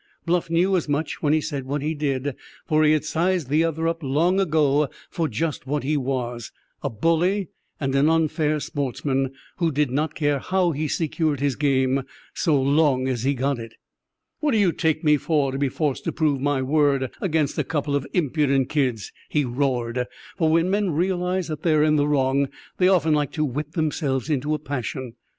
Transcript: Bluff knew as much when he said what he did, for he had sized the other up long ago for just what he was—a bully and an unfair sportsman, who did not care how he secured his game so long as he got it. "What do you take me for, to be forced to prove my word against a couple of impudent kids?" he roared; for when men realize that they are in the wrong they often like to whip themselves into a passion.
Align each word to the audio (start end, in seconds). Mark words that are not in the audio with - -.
Bluff 0.25 0.49
knew 0.49 0.75
as 0.75 0.89
much 0.89 1.21
when 1.21 1.31
he 1.31 1.39
said 1.39 1.65
what 1.65 1.83
he 1.83 1.93
did, 1.93 2.33
for 2.65 2.83
he 2.83 2.93
had 2.93 3.05
sized 3.05 3.49
the 3.49 3.63
other 3.63 3.87
up 3.87 4.01
long 4.01 4.39
ago 4.39 4.87
for 5.11 5.27
just 5.27 5.67
what 5.67 5.83
he 5.83 5.95
was—a 5.95 6.89
bully 6.89 7.49
and 7.79 7.93
an 7.93 8.09
unfair 8.09 8.59
sportsman, 8.59 9.31
who 9.57 9.71
did 9.71 9.91
not 9.91 10.15
care 10.15 10.39
how 10.39 10.71
he 10.71 10.87
secured 10.87 11.39
his 11.39 11.55
game 11.55 12.01
so 12.33 12.59
long 12.59 13.07
as 13.07 13.21
he 13.25 13.35
got 13.35 13.59
it. 13.59 13.75
"What 14.39 14.53
do 14.53 14.57
you 14.57 14.71
take 14.71 15.03
me 15.03 15.17
for, 15.17 15.51
to 15.51 15.59
be 15.59 15.69
forced 15.69 16.03
to 16.05 16.11
prove 16.11 16.41
my 16.41 16.63
word 16.63 17.11
against 17.21 17.59
a 17.59 17.63
couple 17.63 17.95
of 17.95 18.07
impudent 18.11 18.69
kids?" 18.69 19.11
he 19.29 19.45
roared; 19.45 20.07
for 20.35 20.49
when 20.51 20.71
men 20.71 20.89
realize 20.89 21.47
that 21.47 21.61
they 21.61 21.75
are 21.75 21.83
in 21.83 21.97
the 21.97 22.07
wrong 22.07 22.49
they 22.79 22.87
often 22.87 23.13
like 23.13 23.31
to 23.33 23.45
whip 23.45 23.73
themselves 23.73 24.31
into 24.31 24.55
a 24.55 24.57
passion. 24.57 25.13